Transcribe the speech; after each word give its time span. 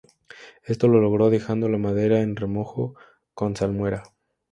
Esto 0.63 0.87
lo 0.87 0.99
logró 0.99 1.29
dejando 1.29 1.69
la 1.69 1.77
madera 1.77 2.21
en 2.21 2.35
remojo 2.35 2.95
con 3.35 3.55
salmuera. 3.55 4.01